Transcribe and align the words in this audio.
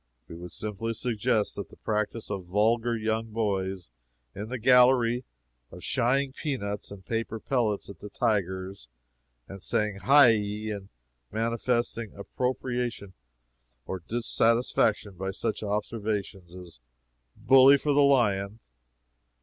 We 0.27 0.35
would 0.35 0.51
simply 0.51 0.95
suggest 0.95 1.55
that 1.57 1.69
the 1.69 1.75
practice 1.77 2.31
of 2.31 2.47
vulgar 2.47 2.97
young 2.97 3.27
boys 3.27 3.91
in 4.33 4.49
the 4.49 4.57
gallery 4.57 5.25
of 5.69 5.83
shying 5.83 6.33
peanuts 6.33 6.89
and 6.89 7.05
paper 7.05 7.39
pellets 7.39 7.87
at 7.87 7.99
the 7.99 8.09
tigers, 8.09 8.87
and 9.47 9.61
saying 9.61 9.97
"Hi 9.97 10.29
yi!" 10.29 10.71
and 10.71 10.89
manifesting 11.31 12.15
approbation 12.17 13.13
or 13.85 13.99
dissatisfaction 13.99 15.17
by 15.17 15.29
such 15.29 15.61
observations 15.61 16.55
as 16.55 16.79
"Bully 17.37 17.77
for 17.77 17.93
the 17.93 18.01
lion!" 18.01 18.57